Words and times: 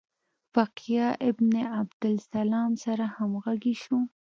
فقیه 0.53 1.07
ابن 1.29 1.53
عبدالسلام 1.81 2.71
سره 2.83 3.05
همغږي 3.15 3.75
شو. 3.83 3.97